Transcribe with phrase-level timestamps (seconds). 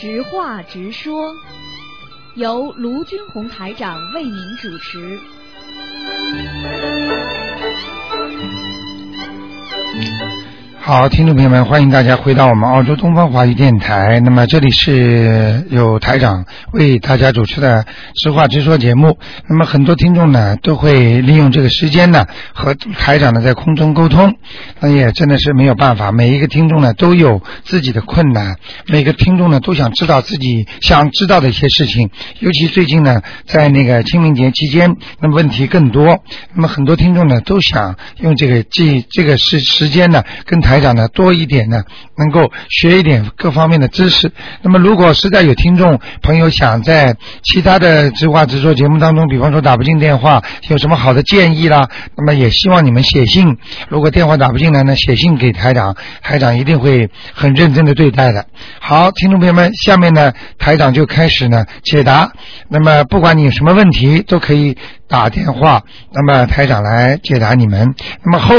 [0.00, 1.34] 直话直说，
[2.34, 5.20] 由卢军红台长为您主持。
[10.90, 14.18] 好，听众朋友们，欢迎大家回到我们澳洲东方华语电台。
[14.18, 17.86] 那么这里是有台长为大家主持的
[18.20, 19.16] 实话直说节目。
[19.48, 24.34] 那么很多听众呢都会利用这个时间呢和台长呢在空中沟通。
[24.80, 28.56] 那也真的是没有办法，每一个听众呢都有自己的困难，
[28.88, 32.10] 每个听众呢都想知道自己想知道的一些事情。
[32.40, 36.18] 尤其最近呢，在那个清明节期间，那么问题更多。
[36.52, 41.82] 那么很多听众呢都想用这个记这个时时间呢跟台讲呢多一点呢，
[42.16, 44.32] 能够学一点各方面的知识。
[44.62, 53.58] 那么如果实在有听众朋友想在其他的直话直说节目当中，比方说打不进电话，有什么好的建议啦，那么也希望你们写信。
[53.88, 58.46] 如果电话打不进来呢，写信给台长，台长一定会很认真的对待的。
[58.80, 62.32] 好，听众朋友们，下面呢台长就开始呢解答。
[62.68, 64.76] 那么不管你有什么问题，都可以
[65.10, 67.94] 打电话，那么台长来解答你们。
[68.24, 68.54] 那么后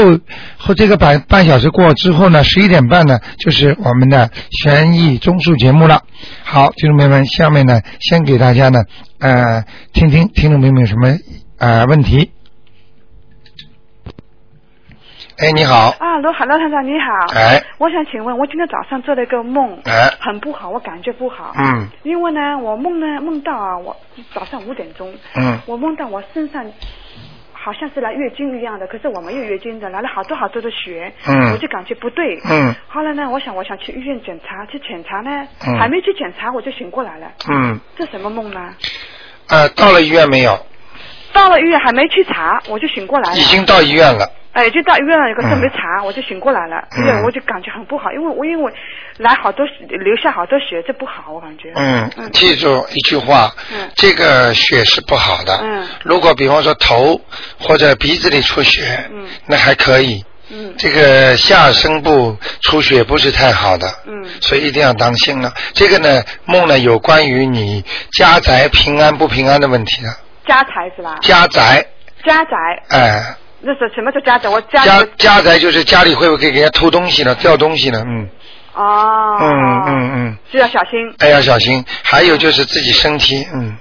[0.58, 6.02] 后这个半半小时过之后呢，十一点半呢就是我们的悬疑综述节目了。
[6.44, 8.82] 好，听众朋友们，下面呢先给大家呢
[9.18, 9.64] 呃
[9.94, 11.16] 听听听众朋友们有什么
[11.56, 12.32] 呃问题。
[15.42, 17.34] 哎，你好，啊，罗海罗探长你好。
[17.34, 21.52] 哎，我想请问，我今天早上做了一个梦，哎很不好，我感觉不好。
[21.58, 23.96] 嗯因为呢，我梦呢梦到啊，我
[24.32, 26.64] 早上五点钟，嗯我梦到我身上
[27.52, 32.38] 好像是来月经一样的，可是我没有月经的，来了好多好多的血，嗯我就感觉不对。
[32.48, 37.26] 嗯后来呢，我想我想去医院检查，去检查呢，嗯还没去检查我就醒过来了。
[37.50, 38.72] 嗯，这什么梦呢？
[39.48, 40.56] 呃，到了医院没有？
[41.32, 43.36] 到了医院还没去查，我就醒过来了。
[43.36, 44.30] 已经到医院了。
[44.52, 46.76] 哎，就到医院了，可是嗯没查，我就醒过来了。
[46.96, 48.72] 嗯因为我就感觉很不好，因为我因为
[49.18, 51.72] 来好多血流下好多血，这不好，我感觉。
[51.74, 55.58] 嗯，嗯记住一句话，嗯这个血是不好的。
[55.62, 57.20] 嗯如果比方说头
[57.58, 60.24] 或者鼻子里出血，嗯那还可以。
[60.54, 65.50] 嗯这个下身部出血不是太好的，嗯所以一定要当心了。
[65.72, 70.14] 这个呢，梦呢有关于你家宅平安不平安的问题的。
[70.46, 71.16] 家财是吧？
[71.22, 71.86] 家宅，
[72.26, 72.56] 家宅，
[72.90, 74.48] 哎，那是什么叫家宅？
[74.50, 74.84] 我家
[75.16, 77.34] 家宅就是家里会不会给人家偷东西呢？
[77.36, 78.02] 掉东西呢？
[78.06, 78.28] 嗯
[78.74, 79.38] 哦。
[79.40, 81.84] 嗯嗯嗯，就要小心，哎要小心。
[82.02, 83.76] 还有就是自己身体，嗯。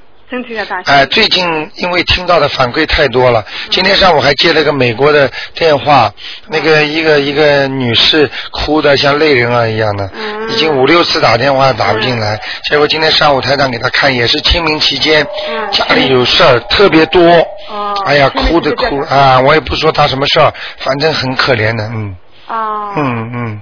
[0.85, 6.09] 哎，最近因为听到的反馈太多了，嗯今天上午还接了个美国的电话，
[6.47, 10.49] 那个一个一个女士哭的像泪人啊一样的，嗯。
[10.49, 15.69] 已经五六次打电话打不进来，结果今天上午台长给她看，也是清明期间，嗯。
[15.71, 17.21] 家里有事儿特别多，
[17.69, 22.15] 哦哎呀，哭的哭啊，我也不说她什么事儿，反正很可怜的，嗯。
[22.47, 22.93] 哦。
[22.95, 23.61] 嗯嗯。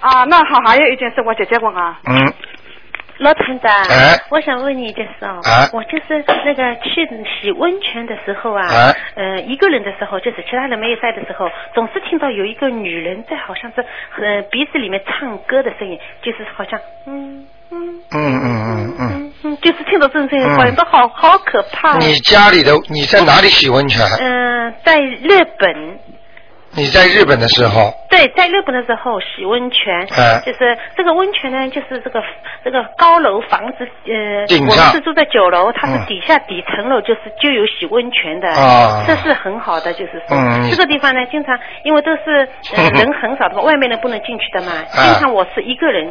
[0.00, 2.32] 啊，那好，还有一件事，我姐姐问啊，嗯，
[3.22, 7.06] 罗团长，哎我想问你的是哦，哎我就是那个去
[7.40, 19.58] 洗温泉的时候啊，哎呃，一个人的时候，就是其他人没有在的时候，总是听到有一个女人在好像是呃鼻子里面唱歌的声音，就是好像嗯嗯嗯嗯嗯嗯。
[19.62, 21.96] 就是听到这种声音，嗯好像都好好可怕。
[21.98, 24.04] 你家里的你在哪里洗温泉？
[24.20, 25.98] 嗯、在日本。
[26.74, 32.22] 你在日本的时候，对，在日本的时候洗温泉，哎就是这个温泉呢，就是这个
[32.62, 42.46] 这个高楼房子，呃，顶上我们是住在九楼，它是嗯底下底层楼就是就有洗温泉的，啊这是很好的，就是说、嗯这个地方呢，经常因为都是、
[42.76, 46.06] 呃、 人很少的嘛，外面人不能进去的嘛，啊经常我是一个人，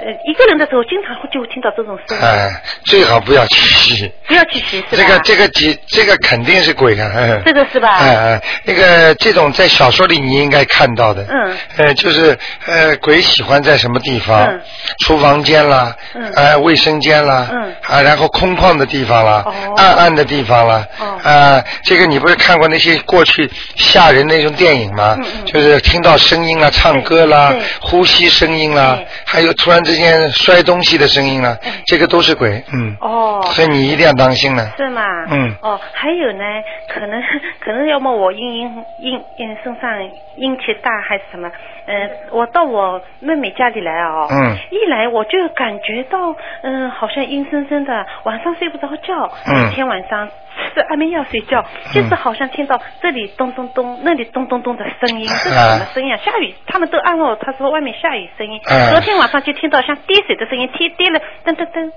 [0.00, 2.48] 呃，一个人的时候，经常会就会听到这种声音，哎，
[2.86, 4.10] 最好不要去洗。
[4.26, 4.96] 不要去洗是吧？
[4.96, 7.12] 这个这个几这个肯定是鬼啊！
[7.14, 7.98] 哎这个是吧？
[7.98, 11.22] 哎哎，那个这种在小说里你应该看到的。
[11.28, 11.41] 嗯。
[11.76, 14.46] 呃，就是呃，鬼喜欢在什么地方？
[14.46, 14.60] 嗯
[15.04, 25.16] 厨房间啦，嗯呃，卫生间啦，嗯啊，然后空旷的地方啦，哦暗暗的地方啦，哦啊，这个你不是看过那些过去吓人那种电影吗？
[25.18, 32.96] 嗯嗯就是听到声音啦，唱歌啦呼吸声音啦对，还有突然之间摔东西的声音啦哎，这个都是鬼，嗯。
[33.00, 33.40] 哦。
[33.52, 34.72] 所以你一定要当心了。
[34.76, 35.02] 是吗？
[35.30, 36.44] 嗯哦，还有呢，
[36.88, 37.20] 可能
[37.64, 38.68] 可能要么我阴阴
[39.00, 39.90] 阴阴身上
[40.36, 41.50] 阴气大还是什么？
[41.86, 44.56] 呃，我到我妹妹家里来哦，嗯。
[44.70, 49.66] 一来我就感觉到，嗯、好像阴森森的，晚上睡不着觉，嗯。
[49.66, 50.28] 一天晚上
[50.74, 56.16] 吃安眠药睡觉，就是好像听到这里咚咚咚，那里咚咚咚的声音，这是什么声音啊？
[56.18, 58.92] 下雨，他们都安慰我，他说外面下雨声音，嗯。
[58.92, 61.90] 昨天晚上就听到像滴水的声音，滴滴了，噔噔噔。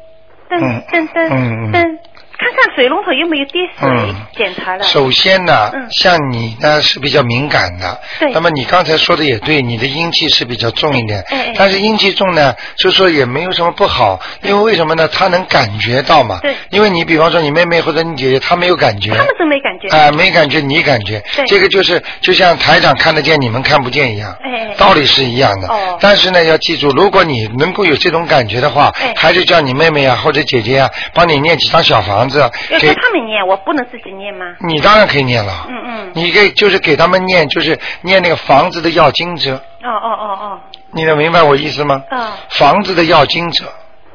[0.48, 0.82] 噔嗯。
[0.92, 1.74] 噔噔嗯嗯。
[1.74, 1.98] 噔，
[2.38, 4.16] 看看水龙头有没有滴水，嗯。
[4.36, 4.84] 检查了。
[4.84, 5.88] 首先呢，嗯。
[5.92, 8.32] 像你呢是比较敏感的，对。
[8.34, 11.54] 那么你刚才说的也对，你的阴气是比较重一点，哎哎。
[11.58, 15.08] 但是阴气重呢，就说也没有什么不好，因为为什么呢？
[15.08, 16.56] 他能感觉到嘛，对。
[16.70, 19.88] 因为你比方说你妹妹或者你姐姐，她没有感觉，他们是没感觉。
[19.96, 21.46] 啊、没感觉，你感觉，对。
[21.46, 25.68] 这个就是就像台长看得见，你们看不见一样，哎道理是一样的。
[25.68, 25.98] 哦。
[26.02, 29.14] 但是呢，要记住，如果你能够有这种感觉的话，哎。
[29.16, 34.46] 还是叫你妹妹啊或者姐姐啊帮你念几张小房子，要给他们念，我不能自己念吗？
[34.68, 35.66] 你当然可以念了。
[35.70, 36.12] 嗯嗯。
[36.14, 40.60] 你给就是给他们念，就是念那个房子的要经者，哦哦哦哦
[40.92, 42.02] 你能明白我意思吗？
[42.10, 42.20] 嗯。
[42.20, 43.66] 哦，房子的要经者，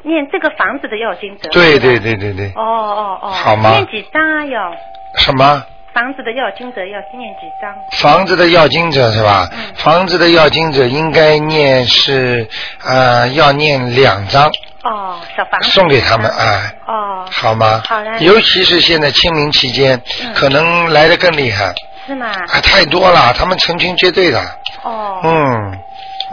[0.03, 1.49] 念这个房子的要经者。
[1.51, 1.99] 对对。
[1.99, 3.29] 对对对，哦哦哦。
[3.29, 4.45] 好吗念几张啊？
[4.45, 4.71] 要
[5.17, 7.75] 什么房子的要经者要念几张？
[7.91, 9.49] 房子的要经者是吧？
[9.51, 12.47] 嗯房子的要经者应该念是
[12.85, 14.49] 呃要念两张
[14.83, 15.69] 哦，小房子。
[15.69, 17.81] 送给他们啊，哦，好吗？
[17.87, 21.73] 好嘞尤其是现在清明期间，嗯可能来的更厉害，
[22.07, 22.27] 是吗？
[22.27, 24.39] 啊，太多了，他们成群结队的，
[24.83, 25.19] 哦。
[25.23, 25.79] 嗯，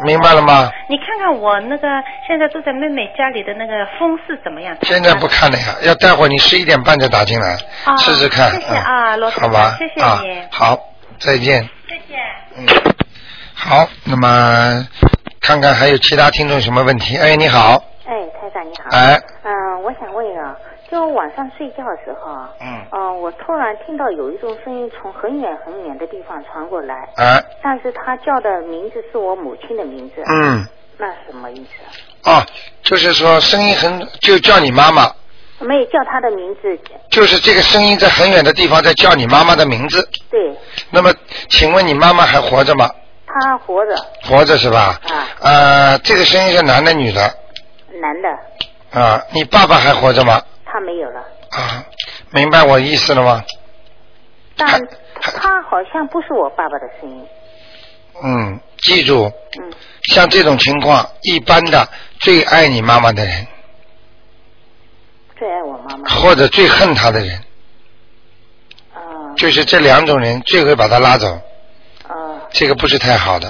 [0.05, 0.71] 明白了吗？
[0.89, 1.87] 你看看我那个
[2.27, 4.77] 现在住在妹妹家里的那个风势怎么样？
[4.83, 7.57] 现在不看了呀，要待会儿你十一点半再打进来，
[7.87, 8.51] 哦试试看。
[8.53, 10.79] 谢谢嗯啊罗好吧，谢谢啊你，好，
[11.19, 11.69] 再见。
[11.89, 12.19] 再见。
[12.57, 12.67] 嗯，
[13.55, 14.87] 好，那么
[15.41, 17.17] 看看还有其他听众什么问题？
[17.17, 17.81] 哎，你好，哎，
[18.49, 18.85] 台长你好。
[18.91, 20.57] 哎，嗯、我想问一个，
[20.91, 30.67] 就晚上睡觉的时候啊，嗯，嗯、我突然听到有一种声音从很远很远的地方传过来，哎，但是他叫的名字是我母亲的名字，嗯，
[30.97, 32.31] 那什么意思？
[32.31, 32.43] 哦，
[32.83, 35.13] 就是说声音很，就叫你妈妈，
[35.61, 36.79] 没有叫他的名字，
[37.11, 40.09] 就是这个声音在很远的地方在叫你妈妈的名字。
[40.31, 40.57] 对
[40.91, 41.13] 那么，
[41.49, 42.89] 请问你妈妈还活着吗？
[43.27, 44.99] 他活着，活着是吧？
[45.07, 47.21] 啊，呃，这个声音是男的女的？
[48.01, 50.43] 男的，啊，你爸爸还活着吗？
[50.65, 51.21] 他没有了，
[51.51, 51.85] 啊，
[52.31, 53.43] 明白我意思了吗？
[54.57, 54.81] 但
[55.21, 57.27] 他好像不是我爸爸的声音，
[58.23, 59.25] 嗯，记住，
[59.61, 59.73] 嗯，
[60.13, 61.89] 像这种情况，一般的
[62.21, 63.47] 最爱你妈妈的人，
[65.37, 67.37] 最爱我妈妈，或者最恨她的人，
[68.95, 69.35] 啊。
[69.37, 71.33] 就是这两种人最会把他拉走，
[72.07, 72.43] 啊。
[72.51, 73.49] 这个不是太好的。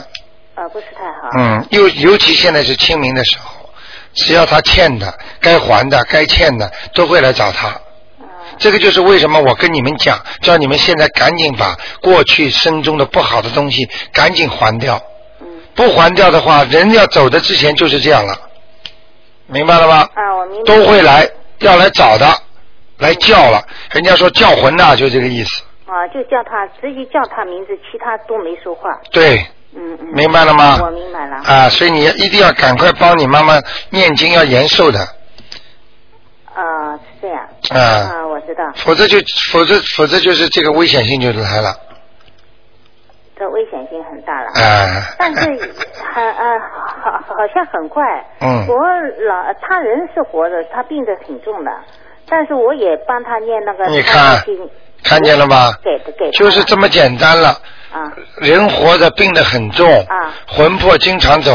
[0.55, 3.58] 啊，不是太好，嗯，尤尤其现在是清明的时候，
[4.19, 7.69] 只要他欠的、该还的、该欠的，都会来找他。
[7.69, 7.81] 啊
[8.59, 15.01] 这个就是为什么我跟你们讲，叫你们现在赶紧把过去生中的不好的东西赶紧还掉。
[15.41, 18.37] 嗯不还掉的话，人要走的之前就是这样了，
[19.47, 20.09] 明白了吗？
[20.13, 21.31] 啊，我明白，都会来，
[21.61, 22.27] 要来找的，
[22.99, 23.65] 来叫了。
[23.93, 25.63] 人家说叫魂呐、就这个意思。
[25.87, 28.91] 啊，就叫他直接叫他名字，其他都没说话。
[29.13, 30.07] 对，嗯嗯。
[30.13, 30.79] 明白了吗？
[30.83, 31.37] 我明白了。
[31.45, 33.59] 啊，所以你一定要赶快帮你妈妈
[33.91, 35.01] 念经，要延寿的。
[36.55, 37.49] 啊，是这样。
[37.71, 39.19] 啊啊，我知道，否则就
[39.53, 41.77] 否则否则就是这个危险性就来了，
[43.39, 44.49] 这危险性很大了。
[44.49, 45.15] 啊。
[45.19, 46.59] 但是很呃
[47.03, 48.03] 好好像很快。
[48.41, 48.77] 嗯我
[49.29, 51.71] 老他人是活着，他病得挺重的，
[52.29, 53.87] 但是我也帮他念那个。
[53.87, 54.43] 你看
[55.05, 55.73] 看见了吗？
[55.85, 57.57] 给的给他就是这么简单了。
[57.93, 61.53] 啊人活着病得很重，啊魂魄经常走，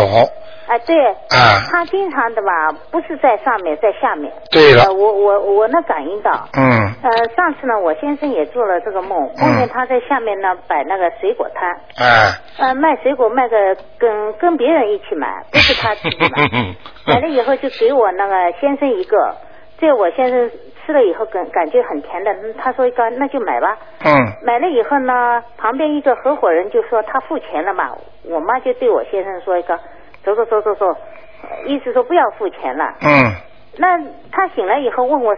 [0.68, 0.96] 啊对。
[1.30, 4.32] 啊他经常的吧，不是在上面，在下面。
[4.52, 6.48] 对了呃我我我能感应到。
[6.54, 11.70] 嗯呃，上次呢，我先生也做了这个梦，嗯梦见他在下面呢摆那个水果摊，
[12.08, 13.58] 啊，呃，卖水果卖的
[13.98, 16.76] 跟跟别人一起买，不是他自己买。
[17.06, 19.36] 买了以后就给我那个先生一个，
[19.80, 20.50] 这我先生
[20.86, 23.78] 吃了以后感感觉很甜的，嗯他说一个那就买吧。
[24.04, 24.14] 嗯
[24.44, 27.90] 买了以后呢，旁边一个合伙人就说他付钱了嘛，
[28.24, 29.78] 我妈就对我先生说一个，
[30.24, 32.86] 走走走走走，呃意思说不要付钱了。
[33.02, 33.32] 嗯
[33.78, 33.98] 那
[34.32, 35.34] 他醒来以后问我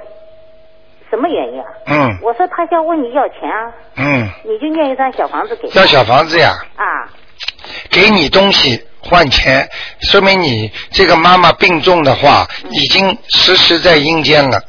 [1.09, 1.67] 什么原因啊？
[1.87, 5.79] 嗯我说他要问你要钱啊，嗯，你就念一张小房子给他。
[5.79, 7.07] 要小房子呀，啊
[7.91, 9.67] 给你东西换钱，
[10.01, 14.59] 说明你这个妈妈病重的话，已经时时在阴间了。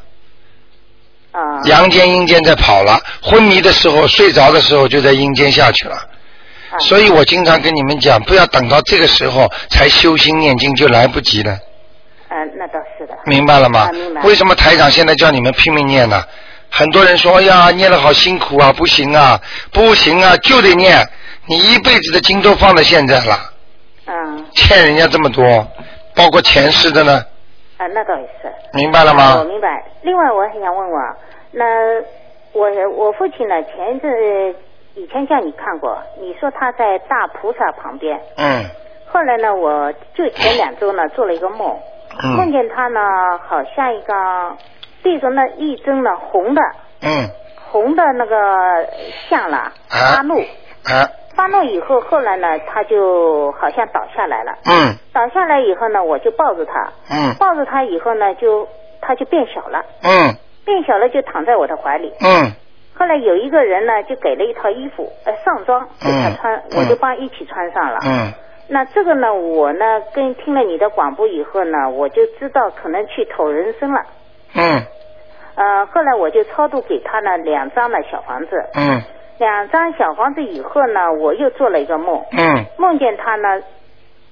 [1.36, 5.96] 啊阳间阴间在跑了，昏迷的时候、睡着的时候就在阴间下去了。
[5.96, 11.52] 啊所以我经常跟你们讲，不要等到这个时候才修心念经，就来不及了，
[12.28, 13.14] 呃，那倒是的。
[13.24, 14.20] 明白了吗啊明白？
[14.22, 16.22] 为什么台长现在叫你们拼命念呢？
[16.68, 19.40] 很多人说哎呀，念了好辛苦啊，不行啊，
[19.70, 21.08] 不行啊，就得念。
[21.46, 23.38] 你一辈子的经都放在现在了，
[24.06, 25.66] 嗯，欠人家这么多，
[26.14, 27.24] 包括前世的呢，
[27.78, 28.52] 啊，那倒也是。
[28.72, 29.44] 明白了吗我？
[29.44, 29.84] 明白。
[30.02, 31.16] 另外，我还想问问啊，
[31.52, 31.64] 那
[32.52, 33.62] 我我父亲呢？
[33.64, 34.54] 前一阵
[34.94, 38.18] 以前叫你看过，你说他在大菩萨旁边。
[38.36, 38.64] 嗯
[39.08, 41.58] 后来呢，我就前两周呢做了一个梦，
[42.36, 43.00] 梦嗯见他呢
[43.46, 44.12] 好像一个
[45.02, 46.60] 对着那一尊呢红的
[47.02, 47.28] 嗯
[47.70, 48.36] 红的那个
[49.28, 49.72] 像了，啊
[50.16, 54.52] 发怒，啊发怒以后，后来呢，他就好像倒下来了。
[54.64, 58.66] 嗯倒下来以后呢，我就抱着他，嗯抱着他以后呢，就
[59.00, 62.12] 他就变小了，嗯变小了就躺在我的怀里。
[62.20, 62.52] 嗯
[62.98, 68.00] 后来有一个人呢，就给了一套衣服，呃，上装给他嗯穿，嗯我就帮一起穿上了。
[68.06, 68.32] 嗯
[68.68, 74.00] 那这个呢，我呢跟听了你的广播以后呢，我就知道可能去投人生了。
[74.54, 74.82] 嗯
[75.56, 79.00] 呃，后来我就超度给他呢两张的小房子，嗯
[79.38, 82.66] 两张小房子以后呢，我又做了一个梦，嗯。
[82.78, 83.62] 梦见他呢，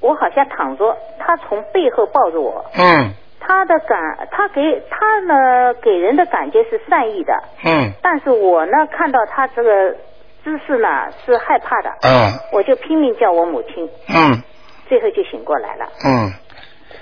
[0.01, 3.13] 我好像躺着，他从背后抱着我，嗯。
[3.41, 7.35] 他的感，他给他呢给人的感觉是善意的，
[7.65, 7.93] 嗯。
[8.03, 9.95] 但是我呢看到他这个
[10.43, 10.89] 姿势呢
[11.25, 12.33] 是害怕的，嗯。
[12.53, 14.43] 我就拼命叫我母亲，嗯。
[14.89, 15.87] 最后就醒过来了。
[16.05, 16.31] 嗯，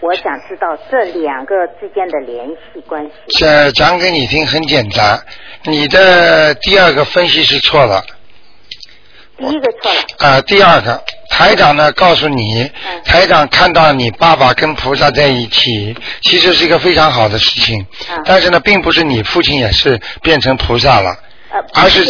[0.00, 3.12] 我想知道这两个之间的联系关系。
[3.38, 5.20] 这讲给你听很简单，
[5.64, 8.04] 你的第二个分析是错了。
[9.38, 17.84] 第一个错了，啊、第二个，台长呢告诉你，嗯台长看到你爸爸跟菩萨在一起，其实是一个非常好的事情。
[18.10, 21.10] 嗯但是呢，并不是你父亲也是变成菩萨了，
[21.50, 22.04] 呃，而是。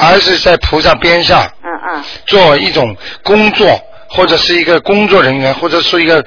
[0.00, 6.24] 而是在菩萨边上嗯嗯做一种工作，或者是一个工作人员，或者是一个，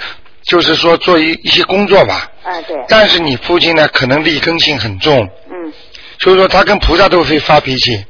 [0.47, 2.29] 就是说做一一些工作吧。
[2.43, 5.73] 嗯，对，但是你父亲呢，可能立根性很重，嗯
[6.19, 8.03] 所以说他跟菩萨都会发脾气，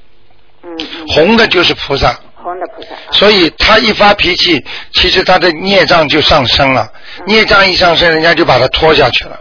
[0.64, 2.18] 嗯嗯，红的就是菩萨。
[2.36, 2.90] 红的菩萨。
[2.94, 4.64] 啊所以他一发脾气，
[4.94, 6.88] 其实他的孽障就上升了，
[7.26, 9.40] 孽障一上升，人家就把他拖下去了。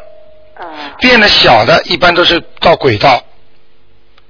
[0.56, 0.64] 啊
[0.98, 3.22] 变得小的，一般都是到轨道。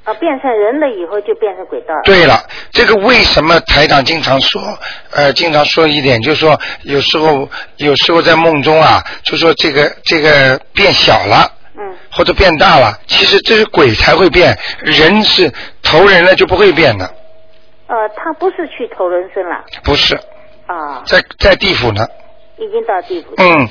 [0.07, 1.95] 啊，变成人了以后就变成轨道。
[2.05, 4.63] 对了，这个为什么台长经常说，
[5.11, 11.53] 呃，经常说一点，就是说有时候有时候在梦中啊，就说这个这个变小了。
[11.79, 17.05] 嗯或者变大了，其实这是鬼才会变，人是投人了就不会变的，
[17.89, 20.15] 呃，他不是去投人生了不是
[20.67, 22.07] 啊，在在地府呢。
[22.57, 23.35] 已经到地府。
[23.37, 23.69] 嗯，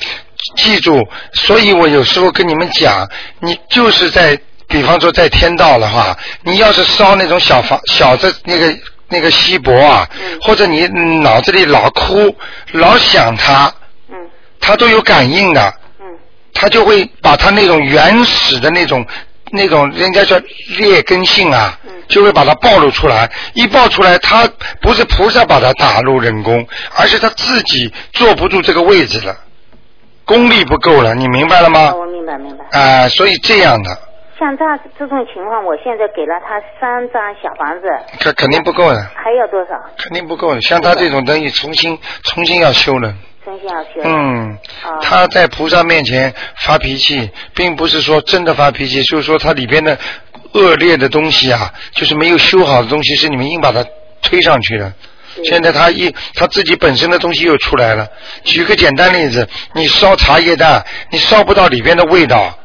[0.58, 1.02] 记住，
[1.34, 8.76] 所以我有时候跟你们讲，你就是在，比方说在天道的话，你要是烧那种小房小的那个
[9.08, 10.88] 那个锡箔啊，嗯或者你
[11.22, 12.36] 脑子里老哭
[12.72, 13.72] 老想它，
[14.10, 14.16] 嗯
[14.60, 16.06] 它都有感应的，嗯
[16.54, 19.06] 它就会把他那种原始的那种
[19.52, 20.36] 那种人家叫
[20.78, 23.30] 劣根性啊嗯，就会把它暴露出来。
[23.54, 24.50] 一爆出来，他
[24.82, 29.38] 不是菩萨把他打入人工，而是他自己坐不住这个位置了，
[30.26, 32.00] 功力不够了，你明白了吗哦，？
[32.00, 32.66] 我明白明白。
[32.78, 33.98] 啊、所以这样的，
[34.38, 37.88] 像他这种情况，我现在给了他三张小房子，
[38.20, 39.82] 这肯定不够的，还要多少？
[39.98, 40.62] 肯定不够的。
[40.62, 43.14] 像他这种东西，重新重新要修了。
[43.44, 44.02] 重新要修。
[44.04, 49.98] 嗯，啊他在菩萨面前发脾气，并不是说真的发脾气，就是说他里边的
[50.54, 53.86] 恶劣的东西啊，就是没有修好的东西，是你们硬把它
[54.22, 54.92] 推上去的。
[55.44, 58.08] 现在他一他自己本身的东西又出来了。
[58.44, 62.58] 举个简单例子，你烧茶叶蛋，你烧不到里边的味道，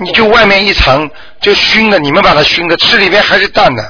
[0.00, 3.82] 你就外面一层就熏的，你们把它熏的，吃里边还是淡的，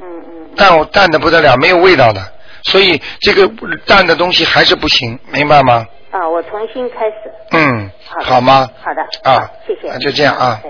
[0.00, 2.32] 嗯嗯淡淡的不得了，没有味道的。
[2.62, 3.50] 所以这个
[3.86, 5.86] 淡的东西还是不行，明白吗？
[6.10, 7.32] 啊，我重新开始。
[7.52, 8.68] 嗯，好好吗？
[8.82, 9.02] 好的。
[9.30, 9.98] 啊谢谢那。
[9.98, 10.60] 就这样啊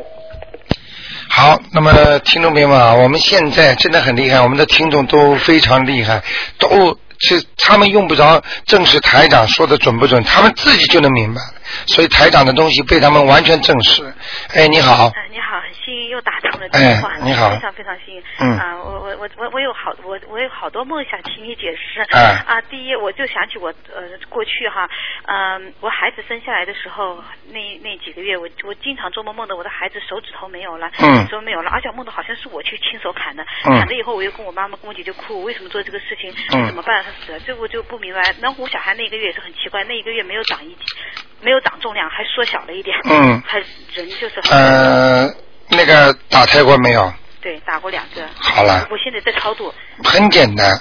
[1.28, 6.22] 好，那么听众朋友们啊，我们现在真的很厉害，我们的听众都非常厉害，
[6.58, 11.40] 都是他们用不着证实台长说的准不准，他们自己就能明白，
[11.86, 14.12] 所以台长的东西被他们完全证实。
[14.54, 18.22] 哎，你好，哎，你好，很幸运又打通了哎电话，你好非常非常幸运。
[18.40, 22.00] 嗯啊，我我我我我有好我我有好多梦想请你解释。
[22.10, 24.88] 哎啊，第一，我就想起我呃过去哈，
[25.26, 36.32] 嗯、我孩子生下来的时候，那那几个月，我我经常做梦梦到我的孩子手指头没有了，嗯手没有了，而且梦到好像是我去亲手砍的，嗯砍了以后我又跟我妈妈跟我姐姐哭，我为什么做这个事情？
[36.52, 37.02] 嗯怎么办？
[37.04, 38.20] 他死了，这我就不明白。
[38.40, 40.76] 然后我小孩那个月也是很奇怪，那一个月没有长一
[41.42, 43.42] 没有长重量，还缩小了一点，嗯。
[43.46, 43.58] 还
[43.94, 45.30] 人就是很呃，
[45.68, 47.12] 那个打胎过没有？
[47.40, 48.22] 对，打过两个。
[48.38, 48.86] 好了。
[48.90, 49.72] 我现在在超度。
[50.04, 50.78] 很简单，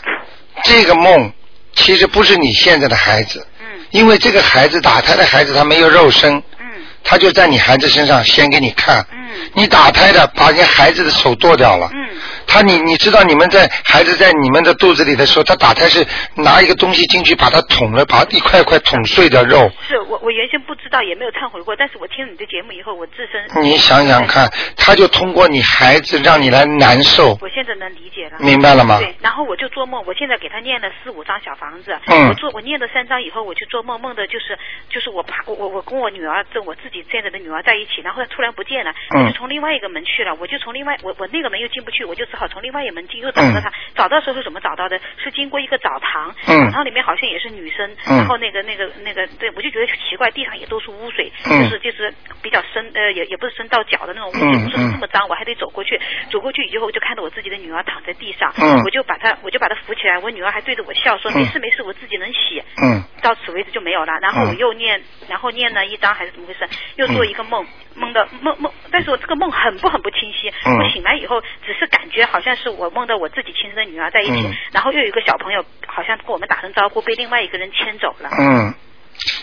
[0.63, 1.32] 这个梦
[1.74, 3.86] 其实不是你现在的孩子，嗯。
[3.92, 6.66] 因为这个孩子打胎的孩子他没有肉身，嗯。
[7.04, 9.06] 他就在你孩子身上先给你看。
[9.12, 9.50] 嗯。
[9.54, 12.10] 你打胎的把人家孩子的手剁掉了，嗯
[12.50, 19.72] 他你你知道你们在孩子在你们的肚子里的时候，他打胎是拿一个东西进去把它捅了，把一块块捅碎的肉。
[19.88, 28.38] 是我我原先不知道，也没有忏悔过，但是我听了你的节目以后，我自身你想想看，他就通过你孩子让你来难受，我现在能理解了。
[28.39, 28.98] 明白了吗？
[28.98, 34.58] 对，然后我就做梦，我现在给他念了四五张小房子，嗯我做我念了三张以后，我就做梦，梦的就是
[34.89, 44.98] 就是我爬我我我跟我女儿，跟我自己现在的女儿在一起，然后她突然不见了，嗯我就从另外一个门去了，我就从另外我我那个门又进不去，我就只好从另外一门进，又找到他，找到时候是怎么找到的？
[45.22, 46.65] 是经过一个澡堂，嗯。
[46.67, 48.17] 澡堂里面好像也是女生，嗯。
[48.17, 51.63] 然后那个那个那个，对我就觉得奇怪，地上也都是污水，嗯。
[51.63, 54.91] 就是就是比较深，呃，也也不是深到脚的那种污水，嗯不是嗯。
[54.93, 56.00] 那么脏，我还得走过去，
[56.31, 58.79] 走过去以后我就看到我自己的女儿躺在地上，嗯。
[58.86, 62.63] 我就把她我就把她扶起来，我女儿还对着我笑说嗯没事没事，我自己能洗。
[62.81, 63.03] 嗯。
[63.22, 66.65] 到此为止就没有了，然后我嗯又念，然后念了一张还是怎么回事，
[66.96, 67.65] 又做一个梦，
[67.96, 70.77] 梦的梦梦，但是我这个梦很不很不清晰，嗯。
[70.77, 78.30] 我醒来以后只是感觉好像是我梦到我自己亲生的女儿在一起，嗯然后又有一个小朋友好像跟我们打声招呼，被另外一个人牵走了。
[78.40, 78.74] 嗯，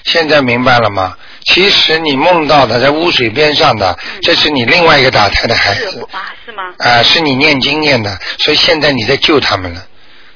[0.04, 1.16] 现在明白了吗？
[1.46, 6.74] 其实你梦到的在污水边上的，这是你另外一个打胎的孩子是我，啊，是吗？
[6.78, 9.80] 啊、是你念经念的，所以现在你在救他们了，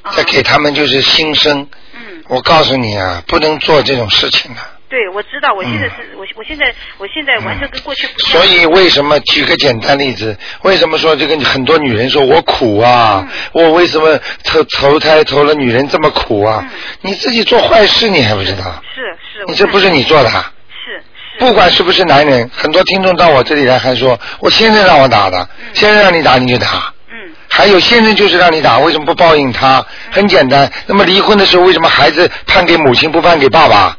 [0.03, 1.69] 啊在给他们就是新生。
[1.93, 4.61] 嗯，我告诉你啊，不能做这种事情的。
[4.91, 8.43] 对，我知道，我现在是、我我现在我现在完全跟过去不一样。
[8.43, 10.37] 所以为什么举个简单例子？
[10.63, 13.25] 为什么说这个很多女人说我苦啊？
[13.53, 16.59] 我为什么投投胎投了女人这么苦啊？
[16.65, 18.83] 嗯你自己做坏事你还不知道？
[18.93, 19.01] 是
[19.33, 20.53] 是，你这不是你做的啊？
[20.85, 21.01] 是
[21.39, 26.93] 是不管是不是男人，很多听众到我这里来还说，我先生让我打的，先生让你打你就打。
[27.13, 27.17] 嗯
[27.49, 29.85] 还有先生就是让你打，为什么不报应他？
[30.11, 33.97] 很简单，那么离婚的时候为什么孩子判给母亲不判给爸爸？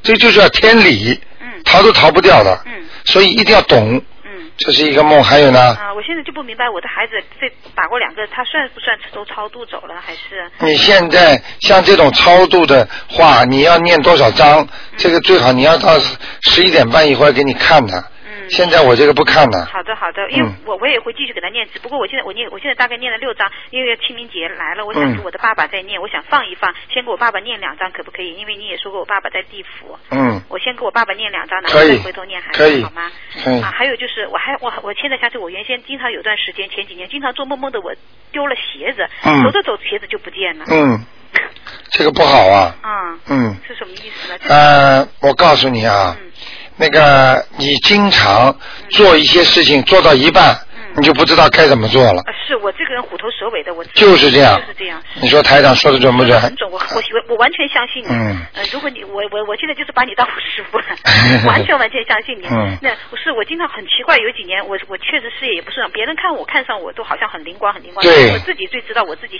[0.00, 2.58] 嗯这就是要天理，嗯逃都逃不掉的。
[2.66, 2.72] 嗯
[3.04, 4.50] 所以一定要懂，嗯。
[4.58, 5.24] 这是一个梦。
[5.24, 10.50] 还有呢，啊，我现在就不明白，我的孩子这打过两个，他算不算都超度走了，还是？
[10.58, 14.68] 你现在像这种超度的话，你要念多少章？
[14.98, 15.98] 这个最好你要到
[16.42, 18.04] 十一点半一会儿给你看的。
[18.50, 18.52] 嗯。
[18.52, 19.64] 现在我这个不看了。
[19.66, 28.34] 好的好的，因为嗯我我也会继续给他念，只不过我现在我念我现在大概念了六张，因为清明节来了，我想嗯给我的爸爸再念，我想放一放，先给我爸爸念两张可不可以？
[28.34, 33.10] 因为你也说过我爸爸在地府，嗯，我先给我爸爸念两张，然后再回头念孩子，好吗？
[33.44, 37.94] 可以啊，还有就是我还我我现在想起我原先经常有段时间前几年经常做梦梦的我
[38.32, 40.64] 丢了鞋子，嗯走着走着鞋子就不见了。
[40.70, 41.00] 嗯，
[41.90, 42.74] 这个不好啊。
[42.82, 44.38] 嗯，嗯，是什么意思呢？
[44.40, 46.30] 这呃，我告诉你啊，嗯
[46.80, 48.56] 那个你经常
[48.88, 50.66] 做一些事情做到一半，嗯
[50.96, 52.20] 你就不知道该怎么做了。
[52.26, 55.00] 啊，是我这个人虎头蛇尾的，我就是这样就是这样。
[55.20, 56.40] 你说台长说的准不准？
[56.40, 58.08] 很准，我我我我完全相信你。
[58.10, 60.84] 嗯呃，如果你我我我现在就是把你当我师傅了，
[61.46, 62.46] 完全完全相信你。
[62.50, 69.38] 嗯那不是我经常很奇怪，有几年我我确实事业也不顺，别人看我看上我都好像很灵光很灵光，对我自己最知道我自己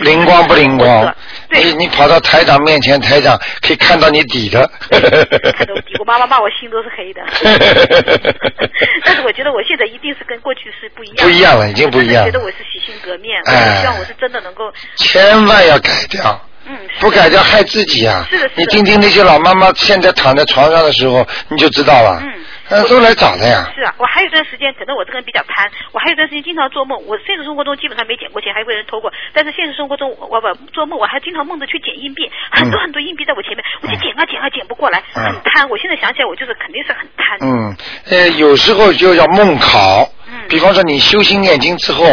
[0.00, 1.14] 灵光不灵光？
[1.48, 4.70] 对你你跑到台长面前，台长可以看到你底的。
[4.90, 7.22] 看到底，我妈妈骂我心都是黑的。
[9.04, 16.47] 但是我觉得我现在一定是跟过去是不一样，不一样了已经不一样我觉得我是洗心革面，我哎希望我是真的能够，千万要改掉。
[16.68, 18.26] 嗯，不改掉害自己啊！
[18.30, 22.20] 是的是的你听听那些老妈妈现在躺在床上的时候，你就知道了。
[22.22, 23.64] 嗯呃，都来找的呀。
[23.74, 27.00] 是啊，我还有一段时间，可能我这个人比较贪，我还有一段时间经常做梦。
[27.06, 29.10] 我现实生活中基本上没捡过钱，还被人偷过。
[29.32, 35.66] 但是现实生活中，我我不做梦，我还经常梦着去捡硬币，很多很多硬币在我前面，我就捡啊捡啊捡不过来，嗯很贪。
[35.70, 37.38] 我现在想起来，我就是肯定是很贪。
[37.40, 37.74] 嗯，
[38.10, 40.06] 呃，有时候就要梦考。
[40.30, 42.04] 嗯比方说，你修心念经之后，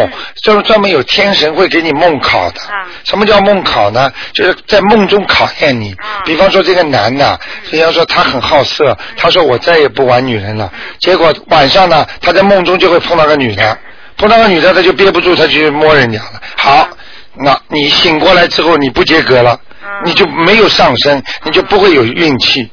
[0.42, 2.60] 专专门有天神会给你梦考的。
[2.62, 4.12] 啊什么叫梦考呢？
[4.34, 5.92] 就是在梦中考验你。
[5.92, 7.38] 啊比方说，这个男的，
[7.70, 10.70] 比方说他很好色，他说我再也不玩女人了。
[10.98, 13.78] 结果晚上呢，他在梦中就会碰到个女的，
[14.16, 16.42] 碰到个女的，他就憋不住，他就去摸人家了。
[16.56, 16.88] 好，
[17.36, 19.60] 那你醒过来之后，你不结格了，啊
[20.04, 22.68] 你就没有上升，你就不会有运气。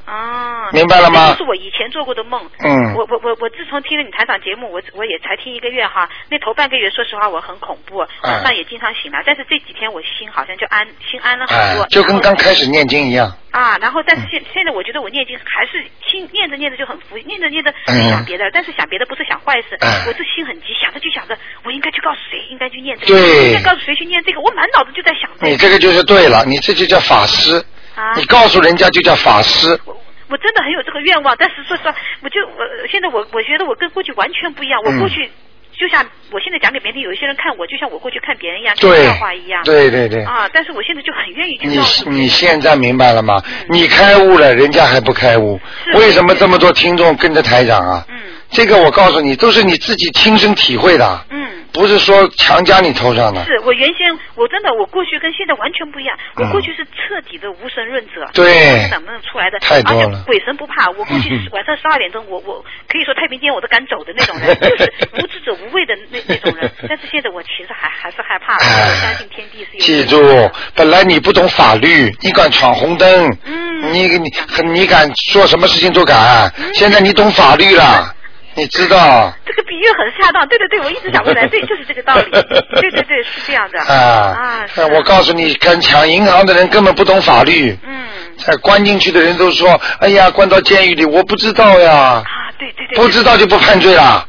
[0.73, 2.41] 啊，明白了吗这就是我以前做过的梦。
[2.59, 6.09] 嗯我我我我自从听了你台长节目，我我也才听一个月哈。
[6.29, 9.23] 那头半个月，说实话我很恐怖，晚上也经常醒来。
[9.25, 11.83] 但是这几天我心好像就安心安了很多。
[11.83, 13.31] 哎，就跟刚开始念经一样。
[13.51, 25.51] 啊，然后但是现现在我觉得我念经还是心念着念着就很服，念着念着嗯想别的，但是想别的不是想坏事，哎我这心很急，想着就想着我应该去告诉谁，应该去念这个，应该告诉谁去念这个，我满脑子就在想这个。
[25.51, 27.63] 你这个就是对了，你这就叫法师。
[27.95, 29.79] 啊你告诉人家就叫法师。
[29.86, 29.95] 我
[30.34, 31.93] 我真的很有这个愿望，但是说实话，
[32.24, 34.82] 我就我现在我我觉得我跟过去完全不一样。
[34.84, 35.30] 我嗯过去
[35.78, 39.63] 就像我现在讲给别人听，有一些人看我就像我过去看别人一样，看对笑话一样。
[39.63, 40.24] 对对对。
[40.24, 43.39] 啊，但是我现在就很愿意去你你现在明白了吗？
[43.46, 45.60] 嗯你开悟了，人家还不开悟，
[46.00, 48.04] 为什么这么多听众跟着台长啊？
[48.10, 48.15] 嗯
[48.50, 51.26] 这个我告诉你，都是你自己亲身体会的。
[51.30, 53.43] 嗯不是说强加你头上的。
[53.45, 58.88] 是我原先我真的我过去跟现在完全不一样，我嗯过去是彻底的无神论者，对。
[58.89, 59.59] 怎么能出来的？
[59.59, 60.09] 太多了。
[60.09, 66.71] 而且鬼神不怕，我过去嗯晚上十二点钟，我我可以说太平间我都敢走的那种人， 就是无知者无畏的那那种人。
[66.88, 73.73] 但是现在我其实还还是害怕相信天地是有记住，本来你不懂法律，你敢闯红灯，嗯。
[73.91, 74.31] 你你
[74.71, 76.49] 你敢做什么事情都敢。
[76.73, 78.15] 现在你懂法律了，
[78.57, 79.33] 你知道。
[79.45, 87.77] 这个比喻很恰当，对对对，我一直想问来， 对，就是这个道理，对对对，是这样的啊啊，我告诉你，跟抢银行的人根本不懂法律。
[87.85, 88.03] 嗯
[88.35, 92.25] 在关进去的人都说：“哎呀，关到监狱里，我不知道呀，啊，
[92.57, 94.27] 对对对，不知道就不判罪了。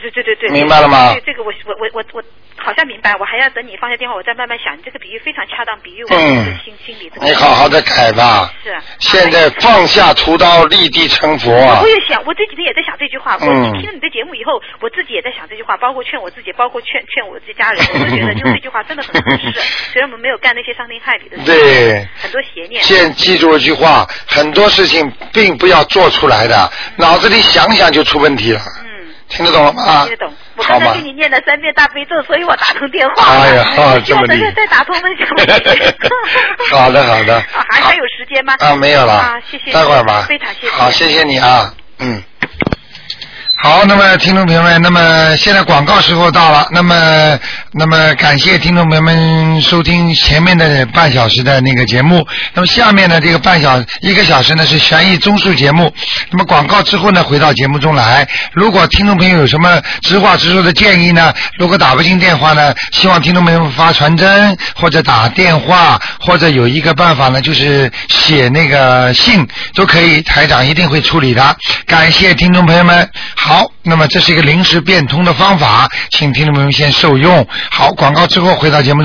[0.00, 2.22] 对对对对对，明白了吗对这个我我我我我
[2.56, 4.76] 好像明白，我还要等你放下电话，我再慢慢想。
[4.76, 7.26] 你这个比喻非常恰当，比喻我嗯的心心里这个。
[7.26, 8.50] 你好好的改吧。
[8.62, 8.70] 是。
[8.70, 11.88] 啊现在放下屠刀，立地成佛啊我！
[11.88, 13.36] 也想，我这几天也在想这句话。
[13.40, 19.60] 我嗯听了你的节目以后，我自己也在想这句话，包括劝我自己，包括劝劝我这家人， 我都觉得就这句话真的很合适。
[19.92, 22.82] 虽然我们没有干那些伤天害理的事，对很多邪念。
[22.82, 28.60] 先记住一句话：很多事情并不要做出来的，脑子里想想就出问题了。
[28.84, 28.93] 嗯。
[29.34, 30.02] 听得懂了吗？
[30.02, 30.32] 听得懂。
[30.56, 31.00] 我刚才给？
[31.00, 33.24] 你念了三遍大悲咒，所以我打通电话。
[33.26, 35.28] 哎呀好这么厉害再打通问讲。
[36.70, 38.54] 好的好的 啊还还有时间吗？
[38.60, 39.14] 啊，没有了。
[39.14, 39.72] 啊，谢谢。
[39.72, 40.24] 待会儿吧。
[40.28, 40.70] 非常谢谢。
[40.70, 42.22] 好，谢谢你啊，嗯。
[43.62, 47.38] 好，那么听众朋友们，那么现在广告时候到了，那么
[47.76, 55.92] 那么感谢听众朋友们收听前面的半小时的那个节目，那么下面呢这个半小一个小时呢是悬疑综述节目，
[56.30, 71.56] 那么广告之后呢回到节目中来，如果听众朋友有什么直话直说的建议呢，如果打不进电话呢，希望听众朋友发传真或者打电话，或者有一个办法呢就是写那个信都可以，台长一定会处理的。
[71.86, 73.10] 感谢听众朋友们。
[73.34, 77.46] 好，那么这是一个临时变通的方法，请听众朋友们先受用。
[77.70, 79.02] 好，广告之后回到节目。